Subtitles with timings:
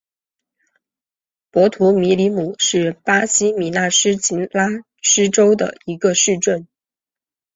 [1.51, 4.69] 博图米里姆是巴西米纳斯吉拉
[5.03, 6.67] 斯州的一个市镇。